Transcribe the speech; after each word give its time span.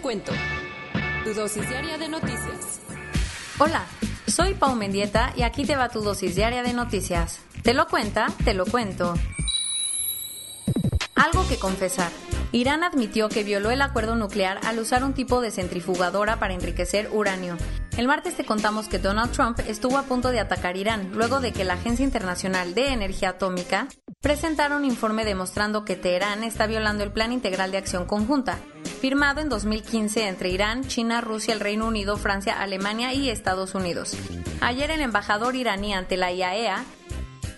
Cuento. 0.00 0.32
Tu 1.24 1.34
dosis 1.34 1.68
diaria 1.68 1.98
de 1.98 2.08
noticias. 2.08 2.80
Hola, 3.58 3.84
soy 4.26 4.54
Pau 4.54 4.74
Mendieta 4.74 5.32
y 5.36 5.42
aquí 5.42 5.64
te 5.64 5.76
va 5.76 5.88
tu 5.88 6.00
dosis 6.00 6.34
diaria 6.34 6.62
de 6.62 6.72
noticias. 6.72 7.40
Te 7.62 7.74
lo 7.74 7.86
cuenta, 7.86 8.28
te 8.44 8.54
lo 8.54 8.64
cuento. 8.64 9.14
Algo 11.14 11.46
que 11.48 11.58
confesar. 11.58 12.10
Irán 12.52 12.82
admitió 12.82 13.28
que 13.28 13.44
violó 13.44 13.70
el 13.70 13.82
acuerdo 13.82 14.14
nuclear 14.14 14.58
al 14.64 14.78
usar 14.78 15.04
un 15.04 15.12
tipo 15.12 15.40
de 15.42 15.50
centrifugadora 15.50 16.38
para 16.38 16.54
enriquecer 16.54 17.10
uranio. 17.12 17.58
El 17.96 18.06
martes 18.06 18.36
te 18.36 18.46
contamos 18.46 18.88
que 18.88 18.98
Donald 18.98 19.32
Trump 19.32 19.58
estuvo 19.66 19.98
a 19.98 20.04
punto 20.04 20.30
de 20.30 20.40
atacar 20.40 20.76
Irán 20.76 21.10
luego 21.12 21.40
de 21.40 21.52
que 21.52 21.64
la 21.64 21.74
Agencia 21.74 22.04
Internacional 22.04 22.74
de 22.74 22.92
Energía 22.92 23.30
Atómica 23.30 23.88
presentara 24.22 24.76
un 24.76 24.84
informe 24.84 25.24
demostrando 25.24 25.84
que 25.84 25.96
Teherán 25.96 26.42
está 26.42 26.66
violando 26.66 27.04
el 27.04 27.12
Plan 27.12 27.32
Integral 27.32 27.70
de 27.70 27.78
Acción 27.78 28.06
Conjunta, 28.06 28.58
firmado 28.98 29.40
en 29.40 29.48
2015 29.48 30.28
entre 30.28 30.50
Irán, 30.50 30.84
China, 30.84 31.20
Rusia, 31.20 31.54
el 31.54 31.60
Reino 31.60 31.86
Unido, 31.86 32.16
Francia, 32.16 32.60
Alemania 32.60 33.14
y 33.14 33.30
Estados 33.30 33.74
Unidos. 33.74 34.16
Ayer 34.60 34.90
el 34.90 35.00
embajador 35.00 35.56
iraní 35.56 35.94
ante 35.94 36.16
la 36.16 36.32
IAEA 36.32 36.84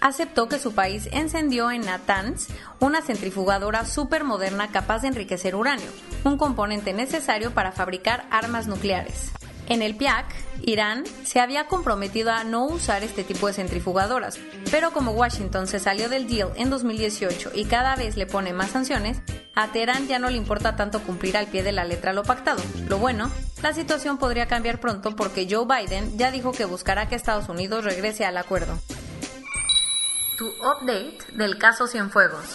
aceptó 0.01 0.49
que 0.49 0.59
su 0.59 0.75
país 0.75 1.09
encendió 1.13 1.71
en 1.71 1.83
Natanz 1.83 2.49
una 2.79 3.03
centrifugadora 3.03 3.85
supermoderna 3.85 4.71
capaz 4.71 5.03
de 5.03 5.09
enriquecer 5.09 5.55
uranio, 5.55 5.89
un 6.25 6.39
componente 6.39 6.93
necesario 6.93 7.53
para 7.53 7.73
fabricar 7.73 8.27
armas 8.31 8.67
nucleares. 8.67 9.33
En 9.69 9.83
el 9.83 9.95
PIAC, 9.95 10.27
Irán 10.63 11.05
se 11.25 11.39
había 11.39 11.69
comprometido 11.69 12.33
a 12.33 12.43
no 12.43 12.67
usar 12.67 13.05
este 13.05 13.23
tipo 13.23 13.47
de 13.47 13.53
centrifugadoras, 13.53 14.39
pero 14.71 14.91
como 14.91 15.13
Washington 15.13 15.69
se 15.69 15.79
salió 15.79 16.09
del 16.09 16.29
deal 16.29 16.51
en 16.57 16.71
2018 16.71 17.53
y 17.55 17.67
cada 17.67 17.95
vez 17.95 18.17
le 18.17 18.27
pone 18.27 18.53
más 18.53 18.71
sanciones, 18.71 19.23
a 19.55 19.73
Teherán 19.73 20.09
ya 20.09 20.19
no 20.19 20.31
le 20.31 20.37
importa 20.37 20.77
tanto 20.77 21.03
cumplir 21.03 21.37
al 21.37 21.47
pie 21.47 21.63
de 21.63 21.73
la 21.73 21.85
letra 21.85 22.13
lo 22.13 22.23
pactado. 22.23 22.63
Lo 22.89 22.99
bueno, 22.99 23.31
la 23.63 23.73
situación 23.73 24.19
podría 24.19 24.47
cambiar 24.47 24.81
pronto 24.81 25.17
porque 25.17 25.47
Joe 25.51 25.67
Biden 25.67 26.17
ya 26.17 26.31
dijo 26.31 26.53
que 26.53 26.65
buscará 26.65 27.09
que 27.09 27.15
Estados 27.15 27.49
Unidos 27.49 27.85
regrese 27.85 28.25
al 28.25 28.37
acuerdo 28.37 28.79
tu 30.41 30.49
update 30.65 31.19
del 31.35 31.59
caso 31.59 31.87
Cienfuegos. 31.87 32.47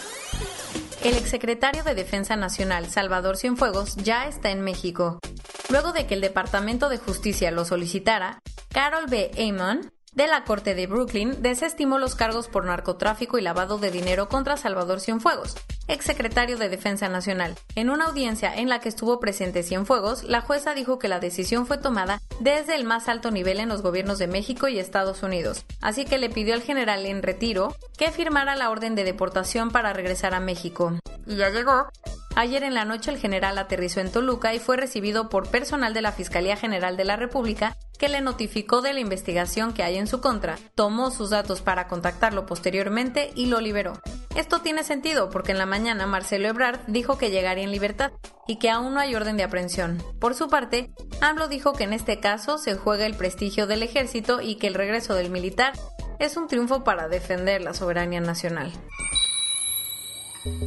El 1.04 1.16
exsecretario 1.16 1.84
de 1.84 1.94
Defensa 1.94 2.34
Nacional, 2.34 2.90
Salvador 2.90 3.36
Cienfuegos, 3.36 3.94
ya 3.94 4.26
está 4.26 4.50
en 4.50 4.62
México. 4.62 5.20
Luego 5.68 5.92
de 5.92 6.04
que 6.08 6.14
el 6.14 6.20
Departamento 6.20 6.88
de 6.88 6.98
Justicia 6.98 7.52
lo 7.52 7.64
solicitara, 7.64 8.40
Carol 8.72 9.06
B. 9.06 9.30
Amon, 9.38 9.92
de 10.16 10.26
la 10.26 10.44
Corte 10.44 10.74
de 10.74 10.86
Brooklyn 10.86 11.42
desestimó 11.42 11.98
los 11.98 12.14
cargos 12.14 12.48
por 12.48 12.64
narcotráfico 12.64 13.38
y 13.38 13.42
lavado 13.42 13.76
de 13.76 13.90
dinero 13.90 14.28
contra 14.28 14.56
Salvador 14.56 15.00
Cienfuegos, 15.00 15.54
exsecretario 15.88 16.56
de 16.56 16.70
Defensa 16.70 17.10
Nacional. 17.10 17.54
En 17.74 17.90
una 17.90 18.06
audiencia 18.06 18.52
en 18.56 18.70
la 18.70 18.80
que 18.80 18.88
estuvo 18.88 19.20
presente 19.20 19.62
Cienfuegos, 19.62 20.24
la 20.24 20.40
jueza 20.40 20.72
dijo 20.72 20.98
que 20.98 21.08
la 21.08 21.20
decisión 21.20 21.66
fue 21.66 21.76
tomada 21.76 22.22
desde 22.40 22.74
el 22.74 22.84
más 22.84 23.08
alto 23.08 23.30
nivel 23.30 23.60
en 23.60 23.68
los 23.68 23.82
gobiernos 23.82 24.18
de 24.18 24.26
México 24.26 24.68
y 24.68 24.78
Estados 24.78 25.22
Unidos, 25.22 25.66
así 25.82 26.06
que 26.06 26.16
le 26.16 26.30
pidió 26.30 26.54
al 26.54 26.62
general 26.62 27.04
en 27.04 27.22
retiro 27.22 27.76
que 27.98 28.10
firmara 28.10 28.56
la 28.56 28.70
orden 28.70 28.94
de 28.94 29.04
deportación 29.04 29.70
para 29.70 29.92
regresar 29.92 30.34
a 30.34 30.40
México. 30.40 30.98
Y 31.26 31.36
ya 31.36 31.50
llegó, 31.50 31.88
Ayer 32.36 32.64
en 32.64 32.74
la 32.74 32.84
noche 32.84 33.10
el 33.10 33.16
general 33.16 33.56
aterrizó 33.56 34.00
en 34.00 34.12
Toluca 34.12 34.52
y 34.52 34.58
fue 34.58 34.76
recibido 34.76 35.30
por 35.30 35.48
personal 35.48 35.94
de 35.94 36.02
la 36.02 36.12
Fiscalía 36.12 36.54
General 36.54 36.94
de 36.98 37.04
la 37.04 37.16
República 37.16 37.78
que 37.96 38.08
le 38.08 38.20
notificó 38.20 38.80
de 38.80 38.92
la 38.92 39.00
investigación 39.00 39.72
que 39.72 39.82
hay 39.82 39.96
en 39.96 40.06
su 40.06 40.20
contra, 40.20 40.58
tomó 40.74 41.10
sus 41.10 41.30
datos 41.30 41.62
para 41.62 41.88
contactarlo 41.88 42.46
posteriormente 42.46 43.30
y 43.34 43.46
lo 43.46 43.60
liberó. 43.60 44.00
Esto 44.36 44.60
tiene 44.60 44.84
sentido 44.84 45.30
porque 45.30 45.52
en 45.52 45.58
la 45.58 45.66
mañana 45.66 46.06
Marcelo 46.06 46.48
Ebrard 46.48 46.80
dijo 46.86 47.18
que 47.18 47.30
llegaría 47.30 47.64
en 47.64 47.70
libertad 47.70 48.12
y 48.46 48.58
que 48.58 48.70
aún 48.70 48.94
no 48.94 49.00
hay 49.00 49.14
orden 49.14 49.36
de 49.36 49.44
aprehensión. 49.44 50.02
Por 50.20 50.34
su 50.34 50.48
parte, 50.48 50.90
AMLO 51.20 51.48
dijo 51.48 51.72
que 51.72 51.84
en 51.84 51.92
este 51.92 52.20
caso 52.20 52.58
se 52.58 52.74
juega 52.74 53.06
el 53.06 53.16
prestigio 53.16 53.66
del 53.66 53.82
ejército 53.82 54.40
y 54.40 54.56
que 54.56 54.66
el 54.66 54.74
regreso 54.74 55.14
del 55.14 55.30
militar 55.30 55.72
es 56.18 56.36
un 56.36 56.48
triunfo 56.48 56.84
para 56.84 57.08
defender 57.08 57.62
la 57.62 57.74
soberanía 57.74 58.20
nacional. 58.20 58.72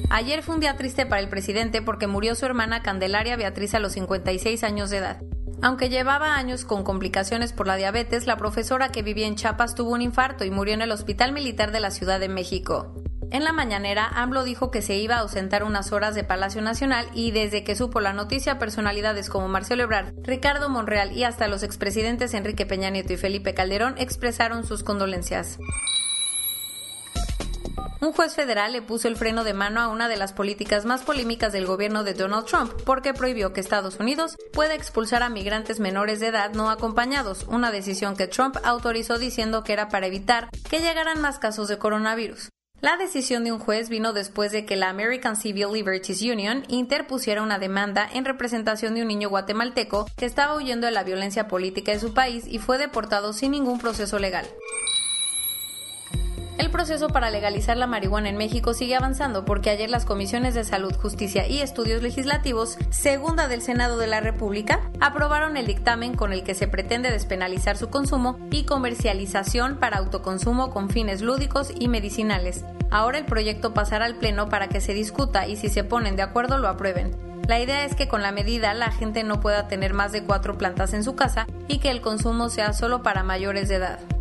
Ayer 0.09 0.43
fue 0.43 0.55
un 0.55 0.61
día 0.61 0.75
triste 0.75 1.05
para 1.05 1.21
el 1.21 1.29
presidente 1.29 1.81
porque 1.81 2.07
murió 2.07 2.35
su 2.35 2.45
hermana 2.45 2.81
Candelaria 2.81 3.37
Beatriz 3.37 3.73
a 3.75 3.79
los 3.79 3.93
56 3.93 4.63
años 4.63 4.89
de 4.89 4.97
edad. 4.97 5.21
Aunque 5.61 5.89
llevaba 5.89 6.35
años 6.35 6.63
con 6.63 6.83
complicaciones 6.83 7.51
por 7.51 7.67
la 7.67 7.75
diabetes, 7.75 8.27
la 8.27 8.37
profesora 8.37 8.93
que 8.93 9.03
vivía 9.03 9.27
en 9.27 9.35
Chiapas 9.35 9.75
tuvo 9.75 9.91
un 9.91 10.01
infarto 10.01 10.45
y 10.45 10.51
murió 10.51 10.73
en 10.73 10.81
el 10.81 10.91
Hospital 10.91 11.33
Militar 11.33 11.71
de 11.73 11.81
la 11.81 11.91
Ciudad 11.91 12.19
de 12.19 12.29
México. 12.29 12.93
En 13.31 13.43
la 13.43 13.51
mañanera, 13.51 14.07
AMLO 14.07 14.43
dijo 14.43 14.71
que 14.71 14.81
se 14.81 14.95
iba 14.95 15.15
a 15.15 15.19
ausentar 15.19 15.63
unas 15.63 15.91
horas 15.91 16.15
de 16.15 16.23
Palacio 16.23 16.61
Nacional 16.61 17.07
y 17.13 17.31
desde 17.31 17.63
que 17.63 17.75
supo 17.75 17.99
la 17.99 18.13
noticia, 18.13 18.57
personalidades 18.57 19.29
como 19.29 19.49
Marcelo 19.49 19.83
Ebrard, 19.83 20.13
Ricardo 20.23 20.69
Monreal 20.69 21.11
y 21.11 21.25
hasta 21.25 21.47
los 21.47 21.61
expresidentes 21.61 22.33
Enrique 22.33 22.65
Peña 22.65 22.89
Nieto 22.89 23.13
y 23.13 23.17
Felipe 23.17 23.53
Calderón 23.53 23.95
expresaron 23.97 24.65
sus 24.65 24.83
condolencias 24.83 25.59
un 28.01 28.13
juez 28.13 28.33
federal 28.33 28.71
le 28.71 28.81
puso 28.81 29.07
el 29.07 29.17
freno 29.17 29.43
de 29.43 29.53
mano 29.53 29.81
a 29.81 29.89
una 29.89 30.07
de 30.07 30.17
las 30.17 30.33
políticas 30.33 30.85
más 30.85 31.01
polémicas 31.01 31.51
del 31.51 31.65
gobierno 31.65 32.03
de 32.03 32.13
Donald 32.13 32.45
Trump 32.45 32.71
porque 32.85 33.13
prohibió 33.13 33.51
que 33.51 33.59
Estados 33.59 33.99
Unidos 33.99 34.37
pueda 34.53 34.73
expulsar 34.73 35.23
a 35.23 35.29
migrantes 35.29 35.79
menores 35.79 36.19
de 36.19 36.27
edad 36.27 36.53
no 36.53 36.69
acompañados, 36.69 37.45
una 37.47 37.71
decisión 37.71 38.15
que 38.15 38.27
Trump 38.27 38.57
autorizó 38.63 39.17
diciendo 39.17 39.63
que 39.63 39.73
era 39.73 39.89
para 39.89 40.07
evitar 40.07 40.49
que 40.69 40.79
llegaran 40.79 41.21
más 41.21 41.39
casos 41.39 41.67
de 41.67 41.77
coronavirus. 41.77 42.49
La 42.81 42.95
decisión 42.95 43.43
de 43.43 43.51
un 43.51 43.59
juez 43.59 43.89
vino 43.89 44.13
después 44.13 44.53
de 44.53 44.65
que 44.65 44.77
la 44.77 44.87
American 44.87 45.35
Civil 45.35 45.73
Liberties 45.73 46.21
Union 46.21 46.63
interpusiera 46.69 47.43
una 47.43 47.59
demanda 47.59 48.09
en 48.13 48.23
representación 48.23 48.95
de 48.95 49.01
un 49.01 49.09
niño 49.09 49.27
guatemalteco 49.27 50.05
que 50.15 50.25
estaba 50.25 50.55
huyendo 50.55 50.87
de 50.87 50.93
la 50.93 51.03
violencia 51.03 51.49
política 51.49 51.91
de 51.91 51.99
su 51.99 52.13
país 52.13 52.45
y 52.47 52.59
fue 52.59 52.77
deportado 52.77 53.33
sin 53.33 53.51
ningún 53.51 53.79
proceso 53.79 54.17
legal. 54.17 54.47
El 56.59 56.71
proceso 56.71 57.07
para 57.07 57.31
legalizar 57.31 57.77
la 57.77 57.87
marihuana 57.87 58.27
en 58.27 58.35
México 58.35 58.73
sigue 58.73 58.97
avanzando 58.97 59.45
porque 59.45 59.69
ayer 59.69 59.89
las 59.89 60.03
comisiones 60.03 60.55
de 60.55 60.65
Salud, 60.65 60.93
Justicia 60.93 61.47
y 61.47 61.61
Estudios 61.61 62.03
Legislativos, 62.03 62.77
segunda 62.89 63.47
del 63.47 63.61
Senado 63.61 63.97
de 63.97 64.07
la 64.07 64.19
República, 64.19 64.81
aprobaron 64.99 65.55
el 65.55 65.67
dictamen 65.67 66.17
con 66.17 66.33
el 66.33 66.43
que 66.43 66.55
se 66.55 66.67
pretende 66.67 67.11
despenalizar 67.11 67.77
su 67.77 67.89
consumo 67.89 68.37
y 68.51 68.65
comercialización 68.65 69.77
para 69.77 69.99
autoconsumo 69.99 70.69
con 70.69 70.89
fines 70.89 71.21
lúdicos 71.21 71.71
y 71.79 71.87
medicinales. 71.87 72.65
Ahora 72.91 73.19
el 73.19 73.25
proyecto 73.25 73.73
pasará 73.73 74.03
al 74.03 74.15
Pleno 74.15 74.49
para 74.49 74.67
que 74.67 74.81
se 74.81 74.93
discuta 74.93 75.47
y 75.47 75.55
si 75.55 75.69
se 75.69 75.85
ponen 75.85 76.17
de 76.17 76.23
acuerdo 76.23 76.57
lo 76.57 76.67
aprueben. 76.67 77.15
La 77.47 77.61
idea 77.61 77.85
es 77.85 77.95
que 77.95 78.09
con 78.09 78.21
la 78.21 78.33
medida 78.33 78.73
la 78.73 78.91
gente 78.91 79.23
no 79.23 79.39
pueda 79.39 79.69
tener 79.69 79.93
más 79.93 80.11
de 80.11 80.25
cuatro 80.25 80.57
plantas 80.57 80.93
en 80.93 81.05
su 81.05 81.15
casa 81.15 81.47
y 81.69 81.77
que 81.77 81.89
el 81.89 82.01
consumo 82.01 82.49
sea 82.49 82.73
solo 82.73 83.01
para 83.01 83.23
mayores 83.23 83.69
de 83.69 83.75
edad. 83.75 84.18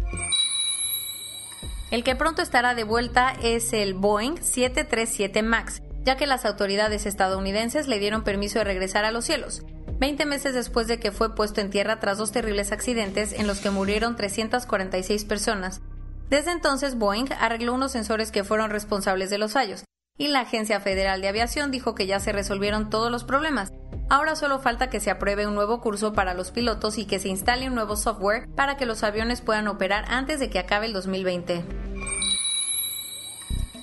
El 1.91 2.05
que 2.05 2.15
pronto 2.15 2.43
estará 2.43 2.75
de 2.75 2.85
vuelta 2.85 3.35
es 3.43 3.73
el 3.73 3.95
Boeing 3.95 4.37
737 4.37 5.43
MAX, 5.43 5.81
ya 6.05 6.19
que 6.19 6.27
las 6.27 6.45
autoridades 6.45 7.07
estadounidenses 7.07 7.89
le 7.89 7.99
dieron 7.99 8.25
permiso 8.25 8.59
de 8.59 8.67
regresar 8.67 9.07
a 9.07 9.11
los 9.11 9.25
cielos, 9.25 9.63
20 9.99 10.27
meses 10.27 10.53
después 10.53 10.87
de 10.87 11.01
que 11.01 11.13
fue 11.13 11.35
puesto 11.35 11.63
en 11.63 11.71
tierra 11.71 11.99
tras 11.99 12.19
dos 12.19 12.31
terribles 12.31 12.73
accidentes 12.73 13.33
en 13.33 13.47
los 13.47 13.61
que 13.61 13.71
murieron 13.71 14.17
346 14.17 15.25
personas. 15.25 15.81
Desde 16.29 16.53
entonces, 16.53 16.97
Boeing 16.97 17.33
arregló 17.41 17.73
unos 17.73 17.93
sensores 17.93 18.31
que 18.31 18.45
fueron 18.45 18.71
responsables 18.71 19.31
de 19.31 19.39
los 19.39 19.53
fallos, 19.53 19.85
y 20.19 20.29
la 20.29 20.41
Agencia 20.41 20.81
Federal 20.81 21.23
de 21.23 21.29
Aviación 21.29 21.71
dijo 21.71 21.95
que 21.95 22.07
ya 22.07 22.21
se 22.21 22.33
resolvieron 22.33 22.91
todos 22.91 23.11
los 23.11 23.25
problemas, 23.25 23.73
Ahora 24.11 24.37
solo 24.37 24.59
falta 24.59 24.89
que 24.89 25.01
se 25.01 25.11
apruebe 25.11 25.47
un 25.47 25.55
nuevo 25.55 25.83
curso 25.83 26.15
para 26.15 26.33
los 26.33 26.51
pilotos 26.51 26.97
y 26.97 27.05
que 27.05 27.19
se 27.19 27.29
instale 27.29 27.69
un 27.69 27.75
nuevo 27.75 27.95
software 27.95 28.49
para 28.55 28.79
que 28.79 28.87
los 28.87 29.03
aviones 29.03 29.43
puedan 29.43 29.69
operar 29.69 30.07
antes 30.09 30.41
de 30.41 30.49
que 30.49 30.59
acabe 30.59 30.87
el 30.87 30.95
2020. 30.95 31.63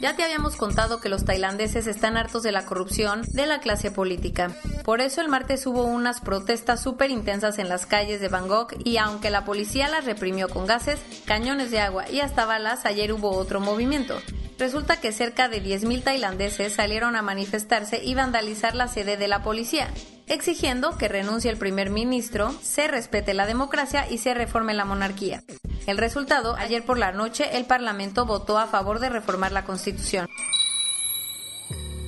Ya 0.02 0.16
te 0.16 0.24
habíamos 0.24 0.56
contado 0.56 1.00
que 1.00 1.10
los 1.10 1.26
tailandeses 1.26 1.88
están 1.88 2.18
hartos 2.18 2.44
de 2.44 2.52
la 2.52 2.66
corrupción 2.66 3.22
de 3.32 3.46
la 3.46 3.60
clase 3.60 3.92
política. 3.92 4.52
Por 4.84 5.00
eso 5.00 5.22
el 5.22 5.30
martes 5.30 5.66
hubo 5.68 5.84
unas 5.84 6.22
protestas 6.22 6.82
súper 6.82 7.12
intensas 7.12 7.60
en 7.60 7.70
las 7.70 7.86
calles 7.86 8.20
de 8.20 8.28
Bangkok 8.28 8.74
y 8.84 8.98
aunque 8.98 9.30
la 9.30 9.46
policía 9.46 9.90
las 9.90 10.06
reprimió 10.06 10.50
con 10.50 10.66
gases, 10.66 11.00
cañones 11.26 11.72
de 11.72 11.82
agua 11.82 12.10
y 12.10 12.20
hasta 12.20 12.46
balas, 12.46 12.86
ayer 12.86 13.14
hubo 13.14 13.30
otro 13.32 13.60
movimiento. 13.60 14.20
Resulta 14.58 15.02
que 15.02 15.12
cerca 15.12 15.50
de 15.50 15.62
10.000 15.62 16.04
tailandeses 16.04 16.74
salieron 16.74 17.16
a 17.16 17.22
manifestarse 17.22 18.02
y 18.04 18.16
vandalizar 18.16 18.74
la 18.74 18.88
sede 18.88 19.18
de 19.18 19.28
la 19.28 19.44
policía, 19.44 19.90
exigiendo 20.28 20.98
que 20.98 21.10
renuncie 21.10 21.52
el 21.52 21.58
primer 21.58 21.90
ministro, 21.90 22.54
se 22.62 22.88
respete 22.88 23.34
la 23.34 23.48
democracia 23.48 24.10
y 24.10 24.18
se 24.18 24.34
reforme 24.34 24.74
la 24.74 24.86
monarquía. 24.86 25.44
El 25.88 25.98
resultado, 25.98 26.56
ayer 26.56 26.86
por 26.86 26.98
la 26.98 27.12
noche 27.12 27.58
el 27.58 27.66
Parlamento 27.66 28.26
votó 28.26 28.58
a 28.58 28.68
favor 28.68 29.00
de 29.00 29.10
reformar 29.10 29.52
la 29.52 29.66
Constitución. 29.66 30.28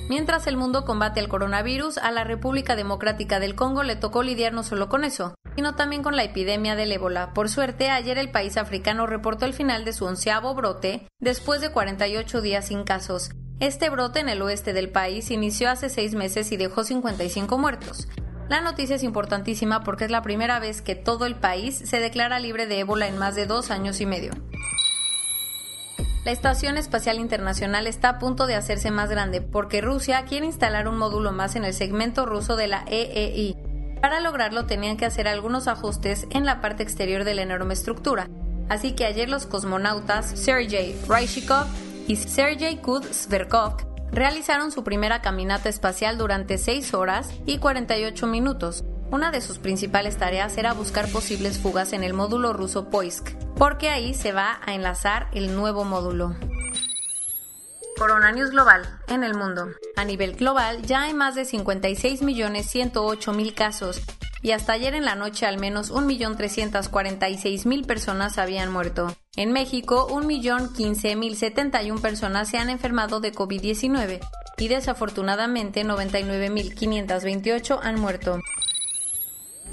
Mientras 0.08 0.46
el 0.46 0.56
mundo 0.56 0.86
combate 0.86 1.20
el 1.20 1.28
coronavirus, 1.28 1.98
a 1.98 2.10
la 2.10 2.24
República 2.24 2.76
Democrática 2.76 3.40
del 3.40 3.54
Congo 3.54 3.82
le 3.82 3.94
tocó 3.94 4.22
lidiar 4.22 4.54
no 4.54 4.62
solo 4.62 4.88
con 4.88 5.04
eso, 5.04 5.34
sino 5.58 5.74
también 5.74 6.04
con 6.04 6.14
la 6.14 6.22
epidemia 6.22 6.76
del 6.76 6.92
ébola. 6.92 7.34
Por 7.34 7.48
suerte, 7.48 7.90
ayer 7.90 8.16
el 8.16 8.30
país 8.30 8.56
africano 8.56 9.08
reportó 9.08 9.44
el 9.44 9.52
final 9.52 9.84
de 9.84 9.92
su 9.92 10.04
onceavo 10.04 10.54
brote 10.54 11.08
después 11.18 11.60
de 11.60 11.72
48 11.72 12.40
días 12.40 12.66
sin 12.66 12.84
casos. 12.84 13.32
Este 13.58 13.90
brote 13.90 14.20
en 14.20 14.28
el 14.28 14.40
oeste 14.40 14.72
del 14.72 14.88
país 14.88 15.32
inició 15.32 15.68
hace 15.68 15.88
seis 15.88 16.14
meses 16.14 16.52
y 16.52 16.56
dejó 16.56 16.84
55 16.84 17.58
muertos. 17.58 18.06
La 18.48 18.60
noticia 18.60 18.94
es 18.94 19.02
importantísima 19.02 19.82
porque 19.82 20.04
es 20.04 20.12
la 20.12 20.22
primera 20.22 20.60
vez 20.60 20.80
que 20.80 20.94
todo 20.94 21.26
el 21.26 21.34
país 21.34 21.76
se 21.76 21.98
declara 21.98 22.38
libre 22.38 22.68
de 22.68 22.78
ébola 22.78 23.08
en 23.08 23.18
más 23.18 23.34
de 23.34 23.46
dos 23.46 23.72
años 23.72 24.00
y 24.00 24.06
medio. 24.06 24.30
La 26.24 26.30
Estación 26.30 26.76
Espacial 26.76 27.18
Internacional 27.18 27.88
está 27.88 28.10
a 28.10 28.18
punto 28.20 28.46
de 28.46 28.54
hacerse 28.54 28.92
más 28.92 29.10
grande 29.10 29.40
porque 29.40 29.80
Rusia 29.80 30.24
quiere 30.24 30.46
instalar 30.46 30.86
un 30.86 30.98
módulo 30.98 31.32
más 31.32 31.56
en 31.56 31.64
el 31.64 31.74
segmento 31.74 32.26
ruso 32.26 32.54
de 32.54 32.68
la 32.68 32.84
EEI. 32.86 33.67
Para 34.00 34.20
lograrlo 34.20 34.66
tenían 34.66 34.96
que 34.96 35.06
hacer 35.06 35.26
algunos 35.26 35.66
ajustes 35.66 36.26
en 36.30 36.44
la 36.46 36.60
parte 36.60 36.82
exterior 36.82 37.24
de 37.24 37.34
la 37.34 37.42
enorme 37.42 37.74
estructura. 37.74 38.28
Así 38.68 38.92
que 38.92 39.04
ayer 39.04 39.28
los 39.28 39.46
cosmonautas 39.46 40.26
Sergei 40.38 40.94
Ryshikov 41.08 41.66
y 42.06 42.16
Sergei 42.16 42.76
Kudzverkov 42.76 43.76
realizaron 44.12 44.72
su 44.72 44.84
primera 44.84 45.20
caminata 45.20 45.68
espacial 45.68 46.16
durante 46.16 46.58
6 46.58 46.94
horas 46.94 47.30
y 47.46 47.58
48 47.58 48.26
minutos. 48.26 48.84
Una 49.10 49.30
de 49.30 49.40
sus 49.40 49.58
principales 49.58 50.18
tareas 50.18 50.56
era 50.58 50.74
buscar 50.74 51.08
posibles 51.08 51.58
fugas 51.58 51.92
en 51.92 52.04
el 52.04 52.12
módulo 52.12 52.52
ruso 52.52 52.90
Poisk, 52.90 53.30
porque 53.56 53.88
ahí 53.88 54.14
se 54.14 54.32
va 54.32 54.60
a 54.64 54.74
enlazar 54.74 55.28
el 55.32 55.54
nuevo 55.56 55.84
módulo. 55.84 56.36
Corona 57.98 58.30
News 58.30 58.52
Global 58.52 58.86
en 59.08 59.24
el 59.24 59.34
mundo. 59.34 59.70
A 59.96 60.04
nivel 60.04 60.36
global 60.36 60.82
ya 60.82 61.02
hay 61.02 61.14
más 61.14 61.34
de 61.34 61.42
56.108.000 61.42 63.54
casos 63.54 64.00
y 64.40 64.52
hasta 64.52 64.74
ayer 64.74 64.94
en 64.94 65.04
la 65.04 65.16
noche 65.16 65.46
al 65.46 65.58
menos 65.58 65.92
1.346.000 65.92 67.86
personas 67.86 68.38
habían 68.38 68.70
muerto. 68.70 69.16
En 69.34 69.50
México, 69.52 70.06
1.015.071 70.10 72.00
personas 72.00 72.48
se 72.48 72.58
han 72.58 72.70
enfermado 72.70 73.18
de 73.18 73.32
COVID-19 73.32 74.20
y 74.58 74.68
desafortunadamente 74.68 75.84
99.528 75.84 77.80
han 77.82 78.00
muerto. 78.00 78.38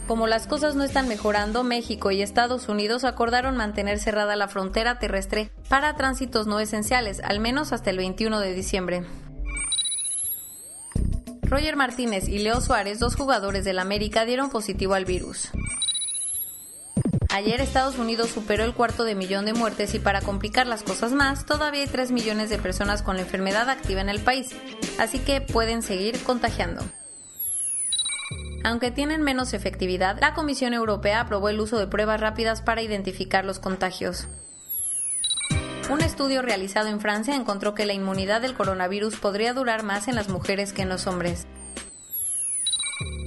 Como 0.07 0.27
las 0.27 0.45
cosas 0.45 0.75
no 0.75 0.83
están 0.83 1.07
mejorando, 1.07 1.63
México 1.63 2.11
y 2.11 2.21
Estados 2.21 2.69
Unidos 2.69 3.03
acordaron 3.03 3.57
mantener 3.57 3.99
cerrada 3.99 4.35
la 4.35 4.47
frontera 4.47 4.99
terrestre 4.99 5.49
para 5.67 5.95
tránsitos 5.95 6.45
no 6.45 6.59
esenciales, 6.59 7.21
al 7.23 7.39
menos 7.39 7.73
hasta 7.73 7.89
el 7.89 7.97
21 7.97 8.39
de 8.39 8.53
diciembre. 8.53 9.03
Roger 11.41 11.75
Martínez 11.75 12.27
y 12.27 12.37
Leo 12.37 12.61
Suárez, 12.61 12.99
dos 12.99 13.15
jugadores 13.15 13.65
del 13.65 13.79
América, 13.79 14.25
dieron 14.25 14.51
positivo 14.51 14.93
al 14.93 15.05
virus. 15.05 15.49
Ayer 17.29 17.59
Estados 17.59 17.97
Unidos 17.97 18.29
superó 18.29 18.63
el 18.63 18.75
cuarto 18.75 19.05
de 19.05 19.15
millón 19.15 19.45
de 19.45 19.53
muertes 19.53 19.95
y 19.95 19.99
para 19.99 20.21
complicar 20.21 20.67
las 20.67 20.83
cosas 20.83 21.13
más, 21.13 21.45
todavía 21.45 21.81
hay 21.81 21.87
3 21.87 22.11
millones 22.11 22.49
de 22.49 22.59
personas 22.59 23.01
con 23.01 23.17
la 23.17 23.23
enfermedad 23.23 23.69
activa 23.69 24.01
en 24.01 24.09
el 24.09 24.21
país, 24.21 24.51
así 24.99 25.19
que 25.19 25.41
pueden 25.41 25.81
seguir 25.81 26.21
contagiando. 26.23 26.83
Aunque 28.65 28.89
tienen 28.89 29.21
menos 29.21 29.53
efectividad, 29.53 30.17
la 30.19 30.33
Comisión 30.33 30.73
Europea 30.73 31.21
aprobó 31.21 31.49
el 31.49 31.59
uso 31.59 31.77
de 31.77 31.85
pruebas 31.85 32.19
rápidas 32.19 32.63
para 32.63 32.81
identificar 32.81 33.45
los 33.45 33.59
contagios. 33.59 34.27
Un 35.91 36.01
estudio 36.01 36.41
realizado 36.41 36.87
en 36.87 36.99
Francia 36.99 37.35
encontró 37.35 37.75
que 37.75 37.85
la 37.85 37.93
inmunidad 37.93 38.41
del 38.41 38.55
coronavirus 38.55 39.17
podría 39.17 39.53
durar 39.53 39.83
más 39.83 40.07
en 40.07 40.15
las 40.15 40.29
mujeres 40.29 40.73
que 40.73 40.81
en 40.81 40.89
los 40.89 41.05
hombres. 41.05 41.45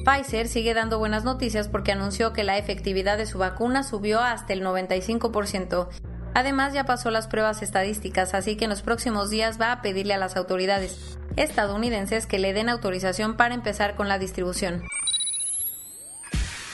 Pfizer 0.05 0.49
sigue 0.49 0.75
dando 0.75 0.99
buenas 0.99 1.23
noticias 1.23 1.69
porque 1.69 1.93
anunció 1.93 2.33
que 2.33 2.43
la 2.43 2.59
efectividad 2.59 3.17
de 3.17 3.27
su 3.27 3.39
vacuna 3.39 3.85
subió 3.85 4.19
hasta 4.19 4.55
el 4.55 4.65
95%. 4.65 5.89
Además 6.35 6.73
ya 6.73 6.83
pasó 6.83 7.13
las 7.13 7.29
pruebas 7.29 7.63
estadísticas, 7.63 8.35
así 8.35 8.57
que 8.57 8.65
en 8.65 8.71
los 8.71 8.83
próximos 8.83 9.31
días 9.31 9.61
va 9.61 9.71
a 9.71 9.83
pedirle 9.83 10.15
a 10.15 10.19
las 10.19 10.37
autoridades 10.37 11.17
estadounidenses 11.37 12.27
que 12.27 12.41
le 12.41 12.55
den 12.55 12.69
autorización 12.69 13.37
para 13.37 13.55
empezar 13.55 13.95
con 13.95 14.09
la 14.09 14.19
distribución. 14.19 14.83